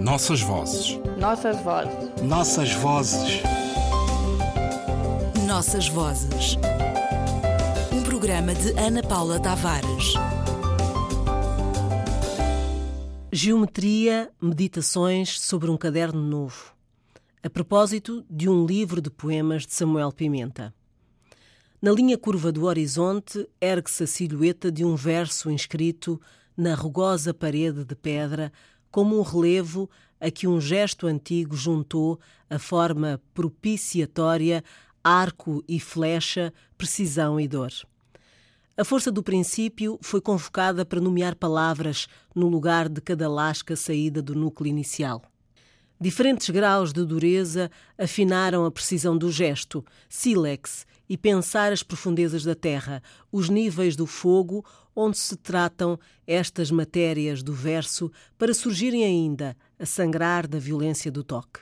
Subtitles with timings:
[0.00, 0.96] Nossas vozes.
[1.18, 2.22] Nossas vozes.
[2.22, 3.42] Nossas vozes.
[5.44, 6.56] Nossas vozes.
[7.92, 10.14] Um programa de Ana Paula Tavares.
[13.32, 16.72] Geometria, meditações sobre um caderno novo.
[17.42, 20.72] A propósito de um livro de poemas de Samuel Pimenta.
[21.82, 26.20] Na linha curva do horizonte ergue-se a silhueta de um verso inscrito
[26.56, 28.52] na rugosa parede de pedra,
[28.98, 29.88] como um relevo
[30.20, 32.18] a que um gesto antigo juntou
[32.50, 34.64] a forma propiciatória,
[35.04, 37.70] arco e flecha, precisão e dor.
[38.76, 44.20] A força do princípio foi convocada para nomear palavras no lugar de cada lasca saída
[44.20, 45.22] do núcleo inicial.
[46.00, 52.54] Diferentes graus de dureza afinaram a precisão do gesto, sílex, e pensar as profundezas da
[52.54, 54.64] terra, os níveis do fogo
[55.00, 61.22] onde se tratam estas matérias do verso para surgirem ainda a sangrar da violência do
[61.22, 61.60] toque.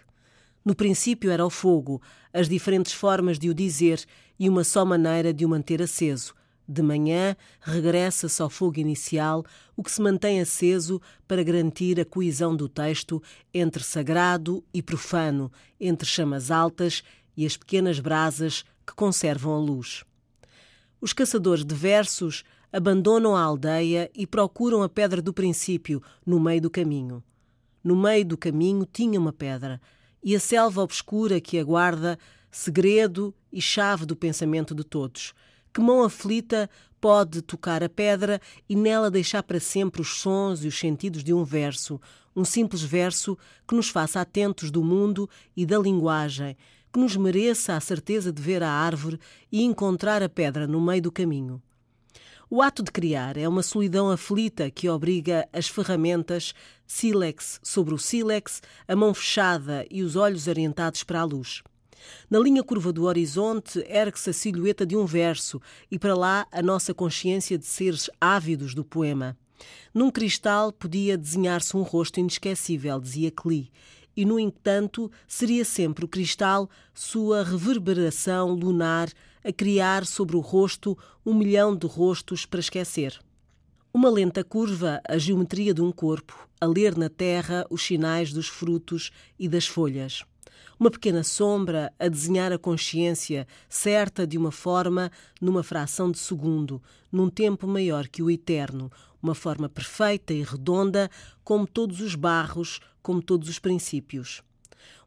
[0.64, 2.00] No princípio era o fogo,
[2.32, 4.02] as diferentes formas de o dizer
[4.38, 6.34] e uma só maneira de o manter aceso,
[6.66, 9.44] de manhã, regressa-se ao fogo inicial,
[9.76, 13.22] o que se mantém aceso para garantir a coesão do texto
[13.52, 17.02] entre sagrado e profano, entre chamas altas
[17.36, 20.04] e as pequenas brasas que conservam a luz.
[21.02, 26.60] Os caçadores de versos abandonam a aldeia e procuram a pedra do princípio no meio
[26.60, 27.22] do caminho.
[27.82, 29.80] No meio do caminho tinha uma pedra,
[30.22, 32.18] e a selva obscura que aguarda,
[32.50, 35.34] segredo e chave do pensamento de todos
[35.76, 40.68] que mão aflita pode tocar a pedra e nela deixar para sempre os sons e
[40.68, 42.00] os sentidos de um verso,
[42.34, 43.36] um simples verso
[43.68, 46.56] que nos faça atentos do mundo e da linguagem,
[46.90, 49.20] que nos mereça a certeza de ver a árvore
[49.52, 51.60] e encontrar a pedra no meio do caminho.
[52.48, 56.54] O ato de criar é uma solidão aflita que obriga as ferramentas
[56.86, 61.64] sílex sobre o sílex, a mão fechada e os olhos orientados para a luz.
[62.30, 65.60] Na linha curva do horizonte ergue-se a silhueta de um verso
[65.90, 69.36] e para lá a nossa consciência de seres ávidos do poema.
[69.92, 73.72] Num cristal podia desenhar-se um rosto inesquecível, dizia Klee,
[74.16, 79.08] e, no entanto, seria sempre o cristal, sua reverberação lunar,
[79.44, 83.18] a criar sobre o rosto um milhão de rostos para esquecer.
[83.92, 88.48] Uma lenta curva, a geometria de um corpo, a ler na terra os sinais dos
[88.48, 90.24] frutos e das folhas
[90.78, 96.82] uma pequena sombra a desenhar a consciência certa de uma forma numa fração de segundo,
[97.10, 98.90] num tempo maior que o eterno,
[99.22, 101.10] uma forma perfeita e redonda,
[101.42, 104.42] como todos os barros, como todos os princípios.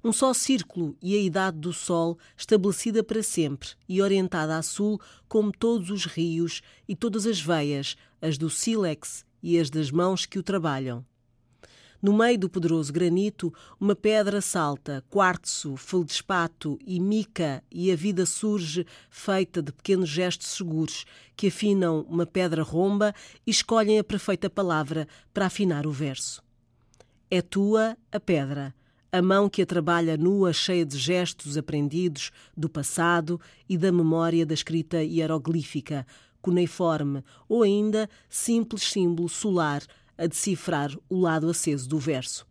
[0.04, 5.00] Um só círculo e a idade do Sol, estabelecida para sempre e orientada a sul,
[5.28, 10.26] como todos os rios e todas as veias, as do sílex e as das mãos
[10.26, 11.06] que o trabalham.
[12.02, 18.26] No meio do poderoso granito, uma pedra salta, quartzo, feldespato e mica, e a vida
[18.26, 21.06] surge feita de pequenos gestos seguros
[21.36, 23.14] que afinam uma pedra romba
[23.46, 26.42] e escolhem a perfeita palavra para afinar o verso.
[27.30, 28.74] É tua a pedra,
[29.12, 34.46] a mão que a trabalha nua, cheia de gestos aprendidos do passado e da memória
[34.46, 36.08] da escrita hieroglífica,
[36.42, 39.84] cuneiforme ou ainda simples símbolo solar
[40.20, 42.46] a decifrar o lado aceso do verso.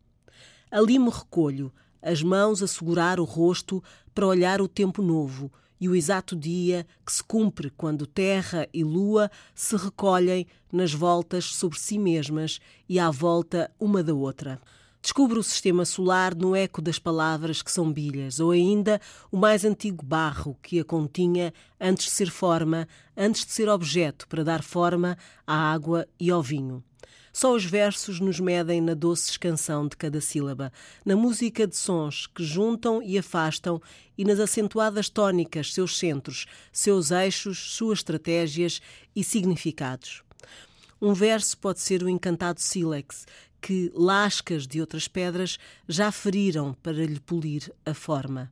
[0.71, 1.71] Ali me recolho,
[2.01, 3.85] as mãos a segurar o rosto
[4.15, 8.83] para olhar o tempo novo e o exato dia que se cumpre quando terra e
[8.83, 12.59] lua se recolhem nas voltas sobre si mesmas
[12.89, 14.61] e à volta uma da outra.
[15.01, 19.01] Descubro o sistema solar no eco das palavras que são bilhas, ou ainda
[19.31, 24.27] o mais antigo barro que a continha antes de ser forma, antes de ser objeto
[24.27, 26.83] para dar forma à água e ao vinho.
[27.33, 30.73] Só os versos nos medem na doce escansão de cada sílaba,
[31.05, 33.81] na música de sons que juntam e afastam
[34.17, 38.81] e nas acentuadas tónicas, seus centros, seus eixos, suas estratégias
[39.15, 40.23] e significados.
[41.01, 43.25] Um verso pode ser o encantado sílex,
[43.61, 48.51] que lascas de outras pedras já feriram para lhe polir a forma.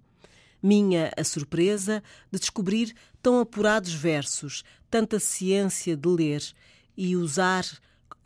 [0.62, 6.42] Minha a surpresa de descobrir tão apurados versos, tanta ciência de ler
[6.96, 7.64] e usar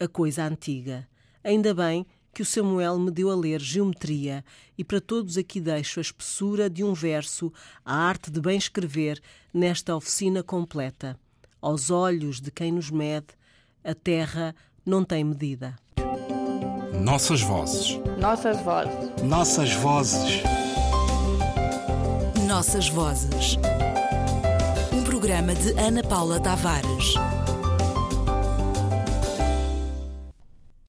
[0.00, 1.06] a coisa antiga.
[1.44, 4.44] Ainda bem que o Samuel me deu a ler geometria
[4.79, 7.52] e para todos aqui deixo a espessura de um verso,
[7.85, 9.20] a arte de bem escrever
[9.52, 11.19] nesta oficina completa.
[11.61, 13.29] Aos olhos de quem nos mede,
[13.85, 14.55] a terra
[14.85, 15.76] não tem medida.
[17.02, 17.99] Nossas vozes.
[18.19, 19.23] Nossas vozes.
[19.23, 20.43] Nossas vozes.
[22.47, 23.56] Nossas vozes.
[24.93, 27.14] Um programa de Ana Paula Tavares.